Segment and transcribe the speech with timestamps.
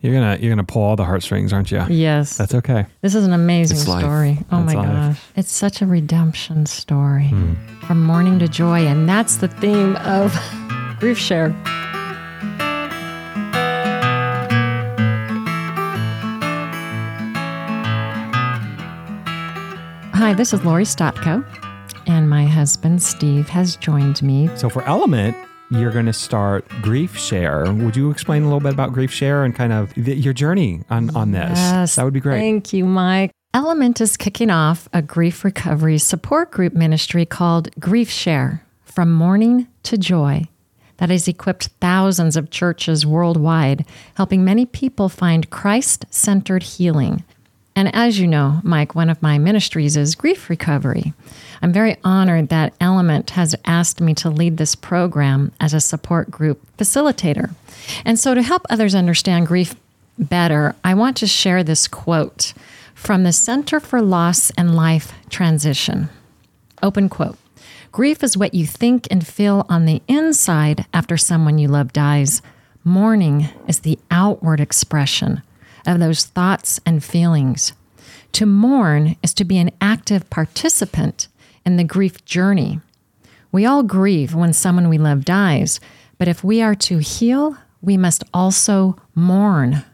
[0.00, 1.84] You're gonna you're gonna pull all the heartstrings, aren't you?
[1.88, 2.36] Yes.
[2.36, 2.86] That's okay.
[3.00, 4.02] This is an amazing It's life.
[4.04, 4.38] story.
[4.52, 4.86] Oh That's my life.
[5.16, 5.20] gosh.
[5.36, 7.54] It's such a redemption story Hmm.
[7.86, 8.86] from mourning to joy.
[8.86, 10.32] And that's the theme of
[11.00, 11.50] Grief Share.
[20.14, 21.44] Hi, this is Lori Stotko,
[22.08, 24.50] and my husband Steve has joined me.
[24.56, 25.36] So for Element,
[25.70, 27.72] you're going to start Grief Share.
[27.72, 30.82] Would you explain a little bit about Grief Share and kind of th- your journey
[30.90, 31.58] on on this?
[31.58, 32.38] Yes, that would be great.
[32.38, 33.30] Thank you, Mike.
[33.54, 39.68] Element is kicking off a grief recovery support group ministry called Grief Share From Mourning
[39.84, 40.44] to Joy
[40.98, 47.24] that has equipped thousands of churches worldwide, helping many people find Christ centered healing.
[47.78, 51.12] And as you know, Mike, one of my ministries is grief recovery.
[51.62, 56.28] I'm very honored that Element has asked me to lead this program as a support
[56.28, 57.54] group facilitator.
[58.04, 59.76] And so, to help others understand grief
[60.18, 62.52] better, I want to share this quote
[62.96, 66.08] from the Center for Loss and Life Transition.
[66.82, 67.38] Open quote
[67.92, 72.42] Grief is what you think and feel on the inside after someone you love dies.
[72.82, 75.42] Mourning is the outward expression
[75.88, 77.72] of those thoughts and feelings.
[78.32, 81.28] To mourn is to be an active participant
[81.64, 82.80] in the grief journey.
[83.50, 85.80] We all grieve when someone we love dies,
[86.18, 89.84] but if we are to heal, we must also mourn.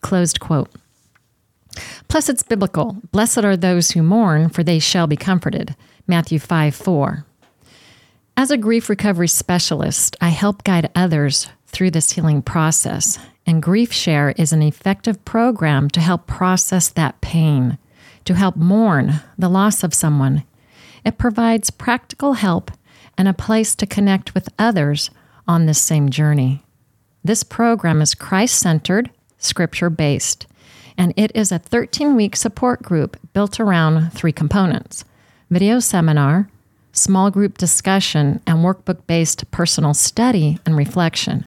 [0.00, 0.70] Closed quote.
[2.08, 2.96] Plus, it's biblical.
[3.12, 5.74] Blessed are those who mourn, for they shall be comforted.
[6.06, 7.24] Matthew 5 4.
[8.36, 13.18] As a grief recovery specialist, I help guide others through this healing process.
[13.46, 17.78] And Grief Share is an effective program to help process that pain,
[18.24, 20.44] to help mourn the loss of someone.
[21.04, 22.70] It provides practical help
[23.18, 25.10] and a place to connect with others
[25.48, 26.62] on this same journey.
[27.24, 30.46] This program is Christ centered, scripture based,
[30.96, 35.04] and it is a 13 week support group built around three components
[35.50, 36.48] video seminar,
[36.92, 41.44] small group discussion, and workbook based personal study and reflection.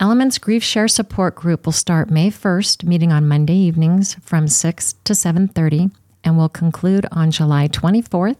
[0.00, 4.94] Elements Grief Share Support Group will start May 1st, meeting on Monday evenings from 6
[5.02, 5.90] to 7:30
[6.22, 8.36] and will conclude on July 24th.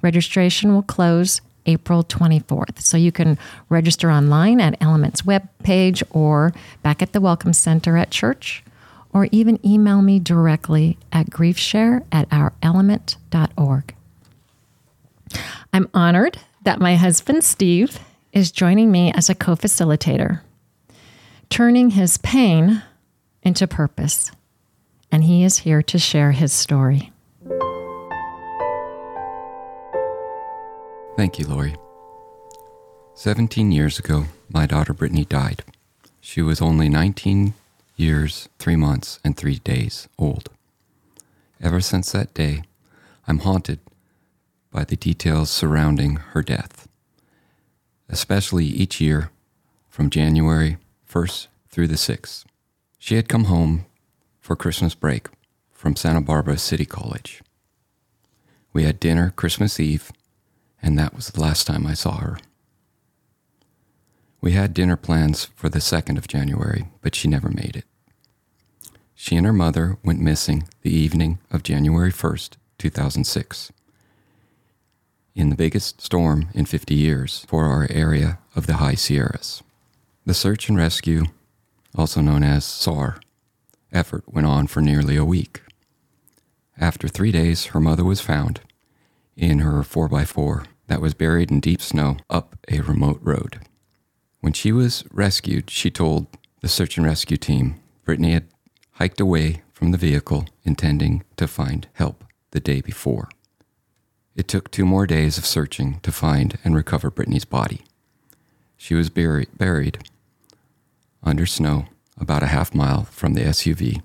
[0.00, 2.80] Registration will close April 24th.
[2.80, 3.36] So you can
[3.68, 6.52] register online at Elements webpage or
[6.84, 8.62] back at the Welcome Center at church
[9.12, 13.94] or even email me directly at griefshare at ourelement.org.
[15.72, 17.98] I'm honored that my husband Steve
[18.32, 20.42] is joining me as a co facilitator,
[21.48, 22.82] turning his pain
[23.42, 24.30] into purpose.
[25.12, 27.12] And he is here to share his story.
[31.16, 31.76] Thank you, Lori.
[33.14, 35.64] 17 years ago, my daughter Brittany died.
[36.20, 37.54] She was only 19
[37.96, 40.50] years, 3 months, and 3 days old.
[41.62, 42.64] Ever since that day,
[43.26, 43.78] I'm haunted
[44.70, 46.86] by the details surrounding her death,
[48.10, 49.30] especially each year
[49.88, 50.76] from January
[51.10, 52.44] 1st through the 6th.
[52.98, 53.86] She had come home
[54.40, 55.28] for Christmas break
[55.70, 57.42] from Santa Barbara City College.
[58.72, 60.10] We had dinner Christmas Eve
[60.82, 62.38] and that was the last time I saw her.
[64.40, 67.84] We had dinner plans for the 2nd of January, but she never made it.
[69.14, 73.72] She and her mother went missing the evening of January 1st, 2006,
[75.34, 79.62] in the biggest storm in 50 years for our area of the High Sierras.
[80.26, 81.26] The search and rescue,
[81.94, 83.20] also known as SAR,
[83.92, 85.62] effort went on for nearly a week.
[86.76, 88.60] After three days, her mother was found
[89.36, 93.60] in her 4x4 that was buried in deep snow up a remote road.
[94.40, 96.26] When she was rescued, she told
[96.60, 98.48] the search and rescue team Brittany had
[98.94, 103.28] hiked away from the vehicle intending to find help the day before.
[104.34, 107.82] It took two more days of searching to find and recover Brittany's body.
[108.76, 109.98] She was buried, buried
[111.22, 111.86] under snow
[112.18, 114.02] about a half mile from the SUV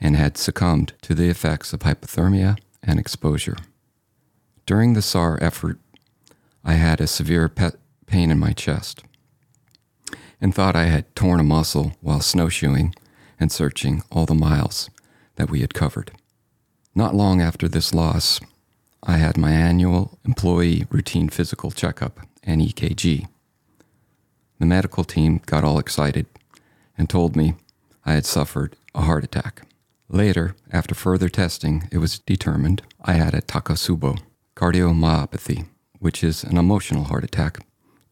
[0.00, 3.56] and had succumbed to the effects of hypothermia and exposure.
[4.66, 5.78] During the SAR effort,
[6.64, 7.70] I had a severe pe-
[8.06, 9.04] pain in my chest
[10.40, 12.94] and thought I had torn a muscle while snowshoeing
[13.38, 14.90] and searching all the miles
[15.36, 16.12] that we had covered.
[16.94, 18.40] Not long after this loss,
[19.02, 23.28] I had my annual employee routine physical checkup and EKG.
[24.58, 26.26] The medical team got all excited
[26.96, 27.54] and told me
[28.04, 29.62] I had suffered a heart attack.
[30.08, 34.20] Later, after further testing, it was determined I had a Takotsubo
[34.54, 35.66] cardiomyopathy,
[35.98, 37.58] which is an emotional heart attack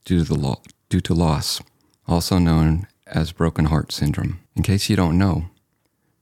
[0.04, 1.60] due to, the lo- due to loss,
[2.06, 4.40] also known as broken heart syndrome.
[4.56, 5.46] In case you don't know,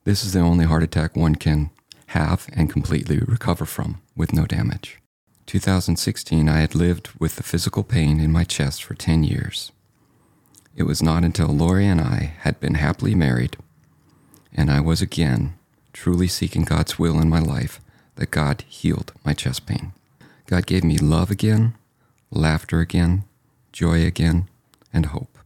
[0.05, 1.71] this is the only heart attack one can
[2.09, 4.99] have and completely recover from with no damage.
[5.47, 9.73] 2016, I had lived with the physical pain in my chest for 10 years.
[10.75, 13.57] It was not until Lori and I had been happily married
[14.55, 15.55] and I was again
[15.93, 17.81] truly seeking God's will in my life
[18.17, 19.93] that God healed my chest pain.
[20.47, 21.75] God gave me love again,
[22.31, 23.25] laughter again,
[23.73, 24.49] joy again,
[24.93, 25.39] and hope.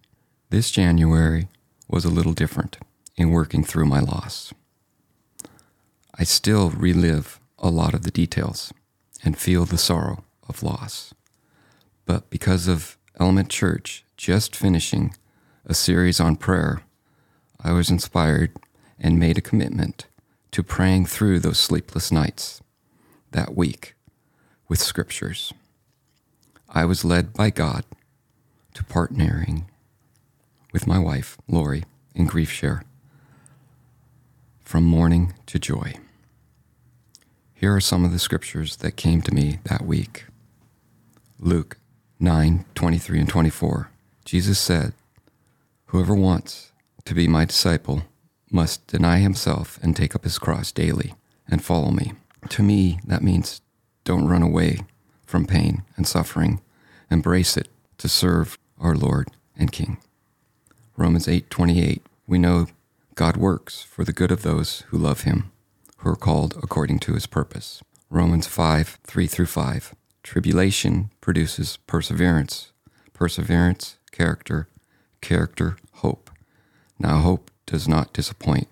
[0.50, 1.48] This January
[1.88, 2.78] was a little different
[3.16, 4.52] in working through my loss.
[6.18, 8.72] I still relive a lot of the details
[9.24, 11.14] and feel the sorrow of loss.
[12.04, 15.14] But because of Element Church just finishing
[15.64, 16.82] a series on prayer,
[17.60, 18.52] I was inspired
[18.98, 20.06] and made a commitment
[20.52, 22.62] to praying through those sleepless nights
[23.32, 23.94] that week
[24.68, 25.52] with scriptures.
[26.68, 27.84] I was led by God
[28.74, 29.64] to partnering
[30.72, 31.84] with my wife, Lori,
[32.14, 32.82] in Grief Share
[34.62, 35.94] from mourning to joy.
[37.54, 40.26] Here are some of the scriptures that came to me that week.
[41.38, 41.78] Luke
[42.18, 43.90] 9 23 and 24.
[44.26, 44.92] Jesus said,
[45.86, 46.72] Whoever wants
[47.04, 48.02] to be my disciple
[48.50, 51.14] must deny himself and take up his cross daily
[51.48, 52.12] and follow me.
[52.50, 53.60] To me, that means
[54.02, 54.80] don't run away
[55.24, 56.60] from pain and suffering.
[57.08, 57.68] Embrace it
[57.98, 59.98] to serve our Lord and King.
[60.96, 62.66] Romans 8:28 We know
[63.14, 65.52] God works for the good of those who love him,
[65.98, 67.80] who are called according to his purpose.
[68.10, 69.94] Romans 5 3 through 5.
[70.24, 72.72] Tribulation produces perseverance,
[73.12, 74.66] perseverance, character,
[75.20, 76.30] character, hope.
[76.98, 78.66] Now, hope does not disappoint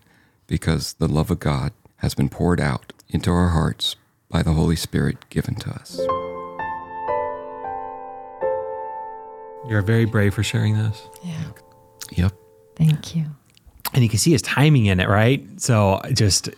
[0.46, 3.96] because the love of God has been poured out into our hearts
[4.30, 5.98] by the Holy Spirit given to us.
[9.68, 11.02] You're very brave for sharing this.
[11.22, 11.44] Yeah.
[12.12, 12.32] Yep.
[12.76, 13.26] Thank you.
[13.92, 15.44] And you can see his timing in it, right?
[15.60, 16.48] So just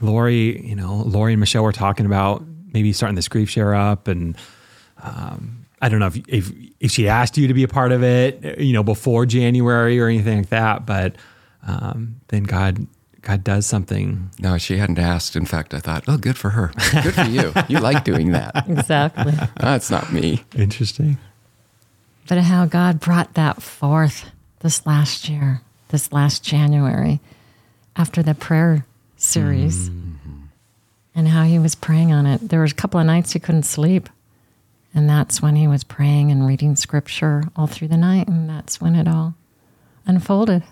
[0.00, 4.06] Lori, you know, Lori and Michelle were talking about maybe starting this grief share up.
[4.06, 4.36] And
[5.02, 8.02] um, I don't know if, if, if she asked you to be a part of
[8.02, 11.16] it, you know, before January or anything like that, but
[11.66, 12.86] um, then God
[13.22, 14.30] God does something.
[14.38, 15.36] No, she hadn't asked.
[15.36, 16.72] In fact, I thought, oh, good for her.
[17.02, 17.52] Good for you.
[17.68, 18.66] You like doing that.
[18.68, 19.34] Exactly.
[19.58, 20.42] That's not me.
[20.56, 21.18] Interesting.
[22.28, 24.30] but how God brought that forth
[24.60, 27.20] this last year, this last January,
[27.94, 28.86] after the prayer
[29.16, 29.90] series,
[31.14, 32.48] and how he was praying on it.
[32.48, 34.08] There was a couple of nights he couldn't sleep.
[34.94, 38.28] And that's when he was praying and reading scripture all through the night.
[38.28, 39.34] And that's when it all
[40.06, 40.64] unfolded.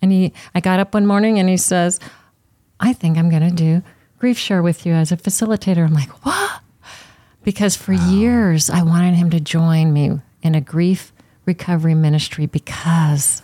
[0.00, 1.98] And he, I got up one morning and he says,
[2.80, 3.82] I think I'm going to do
[4.18, 5.84] grief share with you as a facilitator.
[5.84, 6.60] I'm like, what?
[7.42, 11.12] Because for years I wanted him to join me in a grief
[11.44, 13.42] recovery ministry because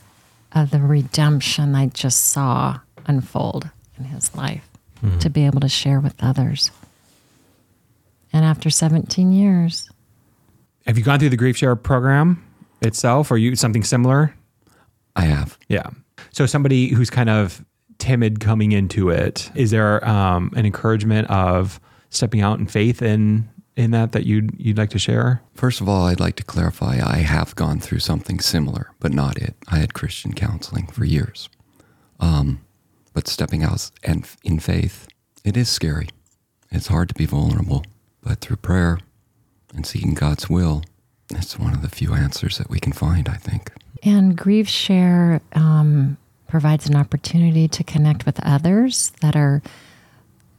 [0.52, 4.68] of the redemption I just saw unfold in his life
[5.02, 5.18] mm-hmm.
[5.18, 6.70] to be able to share with others.
[8.32, 9.88] And after 17 years,
[10.86, 12.42] Have you gone through the grief share program
[12.82, 14.34] itself or you something similar?
[15.16, 15.58] I have.
[15.68, 15.90] Yeah.
[16.30, 17.64] So somebody who's kind of
[17.98, 21.80] timid coming into it, is there um, an encouragement of
[22.10, 25.42] stepping out in faith in in that that you'd you'd like to share?
[25.54, 29.36] First of all, I'd like to clarify I have gone through something similar, but not
[29.38, 29.56] it.
[29.68, 31.48] I had Christian counseling for years.
[32.20, 32.60] Um,
[33.12, 35.08] but stepping out and in faith,
[35.44, 36.08] it is scary.
[36.70, 37.84] It's hard to be vulnerable,
[38.28, 38.98] but through prayer
[39.74, 40.84] and seeking God's will,
[41.30, 43.72] it's one of the few answers that we can find, I think.
[44.02, 49.62] And Grief Share um, provides an opportunity to connect with others that are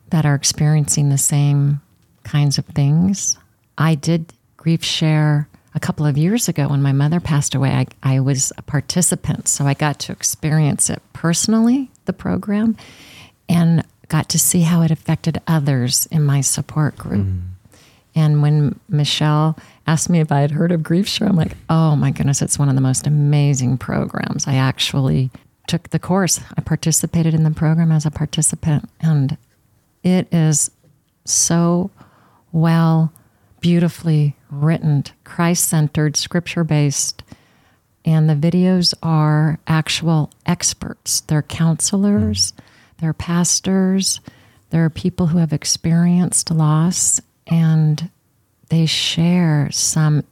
[0.10, 1.80] that are experiencing the same
[2.24, 3.38] kinds of things.
[3.78, 7.70] I did Grief Share a couple of years ago when my mother passed away.
[7.70, 12.76] I, I was a participant, so I got to experience it personally, the program,
[13.48, 17.28] and got to see how it affected others in my support group.
[18.20, 19.58] And when Michelle
[19.88, 22.60] asked me if I had heard of Grief Share, I'm like, oh my goodness, it's
[22.60, 24.46] one of the most amazing programs.
[24.46, 25.32] I actually
[25.68, 26.42] took the course.
[26.58, 29.38] I participated in the program as a participant, and
[30.04, 30.70] it is
[31.24, 31.92] so
[32.52, 33.14] well,
[33.62, 37.24] beautifully written, Christ centered, scripture based.
[38.04, 41.22] And the videos are actual experts.
[41.22, 42.64] They're counselors, hmm.
[42.98, 44.20] they're pastors,
[44.72, 48.10] there are people who have experienced loss, and
[48.70, 50.24] they share some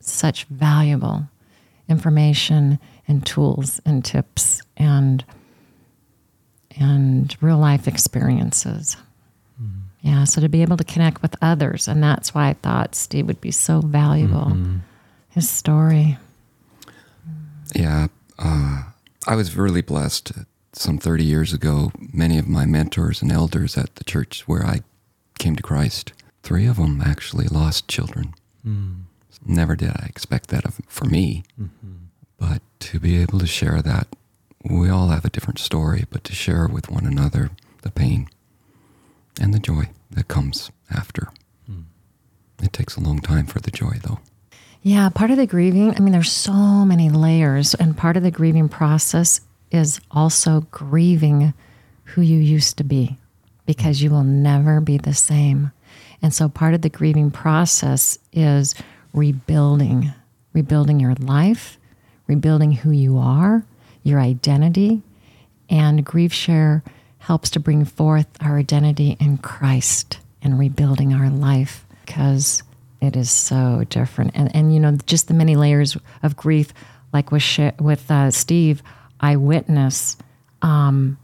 [0.00, 1.28] such valuable
[1.88, 5.24] information and tools and tips and
[6.76, 8.96] and real life experiences.
[10.00, 13.26] Yeah, so to be able to connect with others, and that's why I thought Steve
[13.26, 14.56] would be so valuable.
[15.28, 16.18] His story.
[17.74, 18.08] Yeah,
[18.38, 18.82] uh,
[19.28, 20.32] I was really blessed.
[20.72, 24.80] Some 30 years ago, many of my mentors and elders at the church where I
[25.38, 26.12] came to Christ,
[26.42, 28.34] three of them actually lost children.
[28.66, 29.02] Mm.
[29.44, 31.44] Never did I expect that of, for me.
[31.60, 31.92] Mm-hmm.
[32.38, 34.08] But to be able to share that,
[34.64, 37.50] we all have a different story, but to share with one another
[37.82, 38.28] the pain
[39.40, 41.28] and the joy that comes after.
[41.70, 41.84] Mm.
[42.62, 44.20] It takes a long time for the joy, though.
[44.82, 48.32] Yeah, part of the grieving, I mean, there's so many layers, and part of the
[48.32, 51.54] grieving process is also grieving
[52.04, 53.18] who you used to be
[53.64, 55.72] because you will never be the same.
[56.22, 58.74] And so part of the grieving process is
[59.12, 60.12] rebuilding,
[60.52, 61.78] rebuilding your life,
[62.26, 63.64] rebuilding who you are,
[64.04, 65.02] your identity,
[65.68, 66.82] and Grief Share
[67.18, 72.62] helps to bring forth our identity in Christ and rebuilding our life because
[73.00, 74.32] it is so different.
[74.34, 76.72] And, and you know, just the many layers of grief,
[77.12, 77.44] like with,
[77.80, 78.82] with uh, Steve,
[79.20, 80.16] I witness
[80.62, 81.18] um,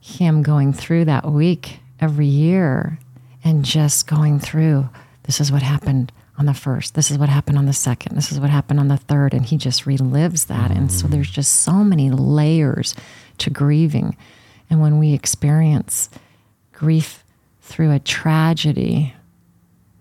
[0.00, 2.98] him going through that week every year
[3.44, 4.88] and just going through
[5.24, 8.32] this is what happened on the first, this is what happened on the second, this
[8.32, 9.32] is what happened on the third.
[9.32, 10.70] And he just relives that.
[10.70, 10.76] Mm.
[10.76, 12.94] And so there's just so many layers
[13.38, 14.16] to grieving.
[14.68, 16.10] And when we experience
[16.72, 17.22] grief
[17.62, 19.14] through a tragedy,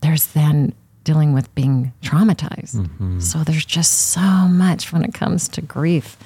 [0.02, 0.74] there's then
[1.04, 2.76] dealing with being traumatized.
[2.76, 3.20] Mm-hmm.
[3.20, 6.18] So there's just so much when it comes to grief.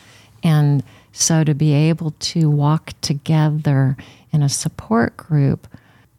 [0.43, 3.97] And so to be able to walk together
[4.31, 5.67] in a support group,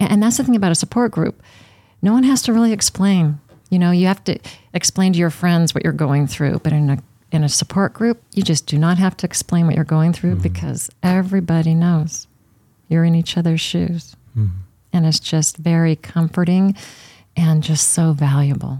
[0.01, 1.43] and that's the thing about a support group,
[2.03, 3.41] no one has to really explain.
[3.71, 4.39] You know, you have to
[4.73, 6.99] explain to your friends what you're going through, but in a
[7.31, 10.33] in a support group, you just do not have to explain what you're going through
[10.33, 10.43] mm-hmm.
[10.43, 12.27] because everybody knows
[12.89, 14.17] you're in each other's shoes.
[14.37, 14.57] Mm-hmm.
[14.93, 16.75] And it's just very comforting
[17.37, 18.79] and just so valuable.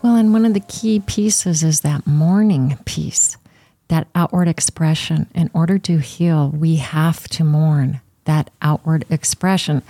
[0.00, 3.36] Well, and one of the key pieces is that mourning piece,
[3.88, 5.26] that outward expression.
[5.34, 9.82] In order to heal, we have to mourn that outward expression.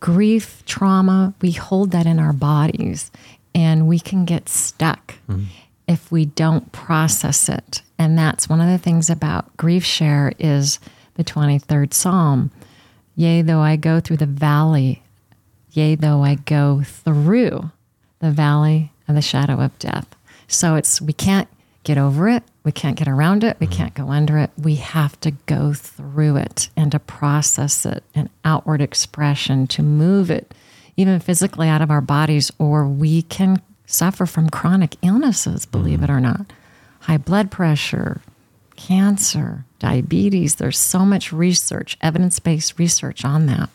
[0.00, 3.10] Grief, trauma, we hold that in our bodies
[3.54, 5.44] and we can get stuck mm-hmm.
[5.88, 7.82] if we don't process it.
[7.98, 10.78] And that's one of the things about Grief Share is
[11.14, 12.50] the 23rd Psalm
[13.16, 15.02] Yea, though I go through the valley,
[15.70, 17.70] yea, though I go through
[18.18, 20.16] the valley of the shadow of death.
[20.48, 21.48] So it's, we can't
[21.84, 22.42] get over it.
[22.64, 23.58] We can't get around it.
[23.60, 23.76] We mm-hmm.
[23.76, 24.50] can't go under it.
[24.56, 30.30] We have to go through it and to process it, an outward expression, to move
[30.30, 30.54] it,
[30.96, 36.04] even physically out of our bodies, or we can suffer from chronic illnesses, believe mm-hmm.
[36.04, 36.52] it or not.
[37.00, 38.22] High blood pressure,
[38.76, 40.56] cancer, diabetes.
[40.56, 43.68] There's so much research, evidence based research on that.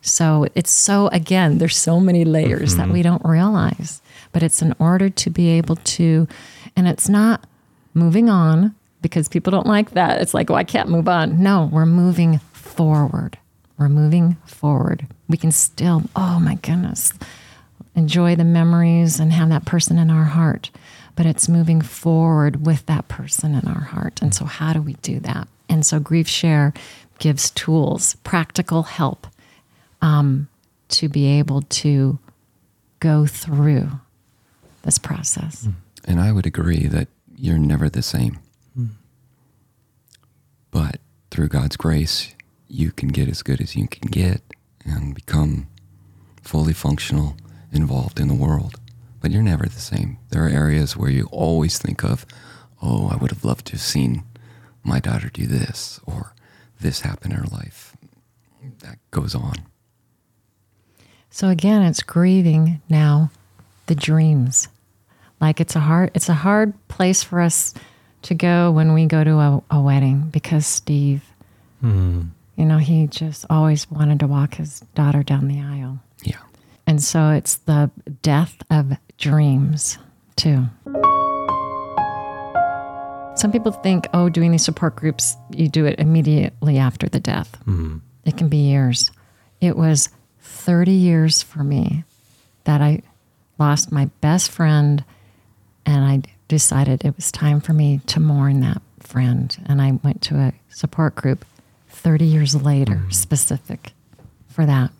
[0.00, 2.78] So it's so, again, there's so many layers mm-hmm.
[2.78, 6.28] that we don't realize, but it's in order to be able to,
[6.76, 7.44] and it's not
[7.92, 10.20] moving on because people don't like that.
[10.20, 11.42] It's like, oh, I can't move on.
[11.42, 13.38] No, we're moving forward.
[13.78, 15.06] We're moving forward.
[15.28, 17.12] We can still, oh my goodness,
[17.94, 20.70] enjoy the memories and have that person in our heart
[21.16, 24.20] but it's moving forward with that person in our heart.
[24.20, 25.48] And so, how do we do that?
[25.68, 26.72] And so, Grief Share
[27.18, 29.26] gives tools, practical help
[30.02, 30.48] um,
[30.88, 32.18] to be able to
[33.00, 33.88] go through
[34.82, 35.64] this process.
[35.64, 35.70] Hmm.
[36.04, 38.38] And I would agree that you're never the same.
[38.78, 38.90] Mm.
[40.70, 42.34] But through God's grace,
[42.68, 44.42] you can get as good as you can get
[44.84, 45.68] and become
[46.42, 47.36] fully functional,
[47.72, 48.78] involved in the world
[49.24, 50.18] but you're never the same.
[50.28, 52.26] There are areas where you always think of,
[52.82, 54.22] oh, I would have loved to have seen
[54.82, 56.34] my daughter do this or
[56.78, 57.96] this happen in her life.
[58.80, 59.54] That goes on.
[61.30, 63.30] So again, it's grieving now
[63.86, 64.68] the dreams.
[65.44, 67.74] Like it's a hard it's a hard place for us
[68.22, 71.22] to go when we go to a, a wedding because Steve,
[71.84, 72.30] mm.
[72.56, 76.00] you know, he just always wanted to walk his daughter down the aisle.
[76.22, 76.40] Yeah.
[76.86, 77.90] And so it's the
[78.22, 79.98] death of dreams
[80.36, 80.64] too.
[83.36, 87.54] Some people think, oh, doing these support groups, you do it immediately after the death.
[87.66, 87.98] Mm-hmm.
[88.24, 89.10] It can be years.
[89.60, 90.08] It was
[90.40, 92.04] 30 years for me
[92.64, 93.02] that I
[93.58, 95.04] lost my best friend,
[95.86, 99.56] and I decided it was time for me to mourn that friend.
[99.66, 101.44] And I went to a support group
[101.88, 103.10] 30 years later, mm-hmm.
[103.10, 103.92] specific
[104.48, 104.90] for that.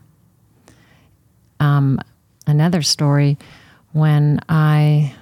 [1.61, 2.01] Um,
[2.47, 3.39] another story
[3.93, 5.15] when I,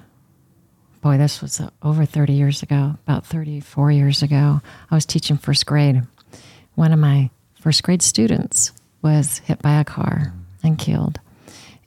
[1.03, 5.67] boy, this was over 30 years ago, about 34 years ago, I was teaching first
[5.67, 6.03] grade.
[6.75, 11.21] One of my first grade students was hit by a car and killed.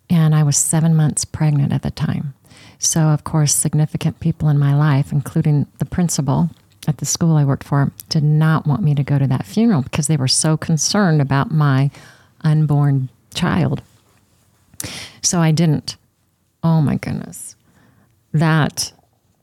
[0.09, 2.35] And I was seven months pregnant at the time.
[2.79, 6.49] So, of course, significant people in my life, including the principal
[6.87, 9.81] at the school I worked for, did not want me to go to that funeral
[9.81, 11.89] because they were so concerned about my
[12.41, 13.81] unborn child.
[15.21, 15.97] So I didn't.
[16.63, 17.55] Oh my goodness.
[18.33, 18.91] That,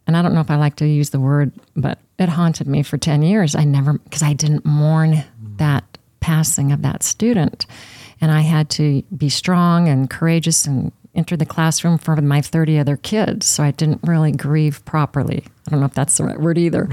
[0.07, 2.83] and I don't know if I like to use the word, but it haunted me
[2.83, 3.55] for 10 years.
[3.55, 5.25] I never, because I didn't mourn
[5.57, 5.85] that
[6.21, 7.67] passing of that student.
[8.21, 12.79] And I had to be strong and courageous and enter the classroom for my 30
[12.79, 13.47] other kids.
[13.47, 15.45] So I didn't really grieve properly.
[15.67, 16.89] I don't know if that's the right word either,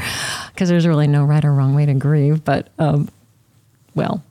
[0.53, 2.43] because there's really no right or wrong way to grieve.
[2.43, 3.09] But, um,
[3.95, 4.23] well,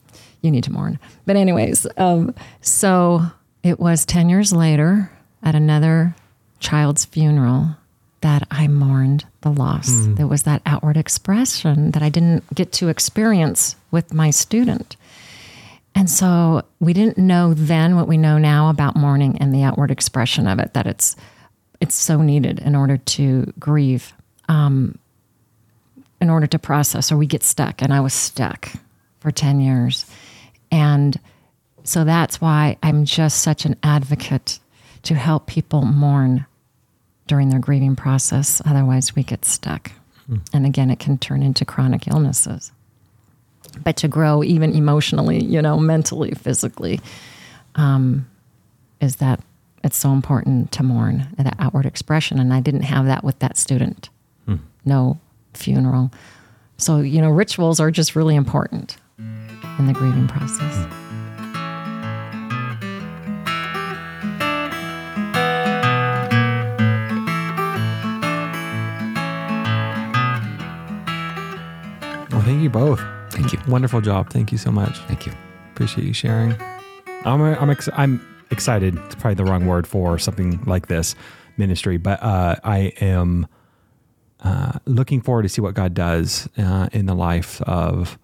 [0.42, 0.98] you need to mourn.
[1.26, 3.22] But, anyways, um, so
[3.62, 5.10] it was 10 years later
[5.42, 6.14] at another
[6.60, 7.76] child's funeral
[8.20, 9.88] that I mourned the loss.
[9.88, 10.14] Hmm.
[10.14, 14.96] There was that outward expression that I didn't get to experience with my student.
[15.98, 19.90] And so we didn't know then what we know now about mourning and the outward
[19.90, 21.16] expression of it, that it's
[21.80, 24.12] it's so needed in order to grieve,
[24.48, 24.96] um,
[26.20, 27.82] in order to process, or we get stuck.
[27.82, 28.70] And I was stuck
[29.18, 30.06] for 10 years.
[30.70, 31.18] And
[31.82, 34.60] so that's why I'm just such an advocate
[35.02, 36.46] to help people mourn
[37.26, 38.62] during their grieving process.
[38.64, 39.90] Otherwise, we get stuck.
[40.52, 42.70] And again, it can turn into chronic illnesses.
[43.84, 47.00] But to grow, even emotionally, you know, mentally, physically,
[47.74, 48.28] um,
[49.00, 49.40] is that
[49.84, 52.38] it's so important to mourn that outward expression.
[52.40, 54.10] And I didn't have that with that student.
[54.84, 55.20] No
[55.52, 56.10] funeral.
[56.78, 60.86] So, you know, rituals are just really important in the grieving process.
[72.30, 73.17] Well, thank you both.
[73.48, 73.72] Thank you.
[73.72, 74.28] Wonderful job.
[74.28, 74.98] Thank you so much.
[75.06, 75.32] Thank you.
[75.72, 76.54] Appreciate you sharing.
[77.24, 78.94] I'm I'm ex- I'm excited.
[79.06, 81.14] It's probably the wrong word for something like this
[81.56, 83.46] ministry, but uh, I am
[84.40, 88.18] uh, looking forward to see what God does uh, in the life of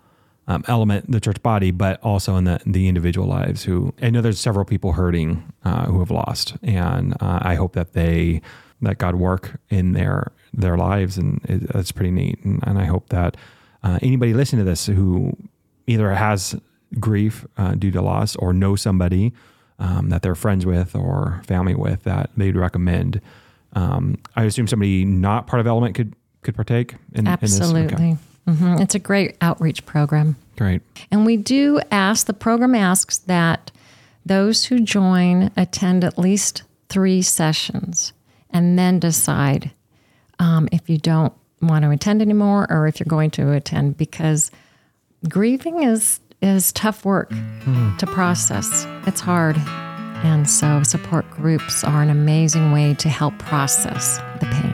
[0.47, 3.65] um, Element, the church body, but also in the the individual lives.
[3.65, 7.73] Who I know there's several people hurting uh, who have lost, and uh, I hope
[7.73, 8.43] that they
[8.83, 12.45] that God work in their their lives, and it, it's pretty neat.
[12.45, 13.39] And, and I hope that
[13.85, 15.37] uh, anybody listening to this who
[15.87, 16.59] either has
[16.99, 19.33] grief uh, due to loss or know somebody
[19.79, 23.21] um, that they're friends with or family with that they'd recommend.
[23.75, 27.61] Um, I assume somebody not part of Element could could partake in, in this.
[27.61, 28.19] Absolutely.
[28.47, 30.37] hmm It's a great outreach program.
[30.57, 30.83] Great.
[31.11, 33.71] And we do ask, the program asks that
[34.27, 38.13] those who join attend at least three sessions
[38.51, 39.71] and then decide
[40.39, 41.33] um, if you don't
[41.67, 44.51] want to attend anymore or if you're going to attend because
[45.29, 47.31] grieving is is tough work
[47.99, 48.87] to process.
[49.07, 49.57] It's hard.
[50.25, 54.74] And so support groups are an amazing way to help process the pain.